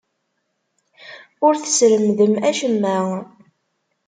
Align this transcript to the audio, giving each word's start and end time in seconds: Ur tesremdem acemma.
Ur 1.45 1.53
tesremdem 1.57 2.33
acemma. 2.49 2.97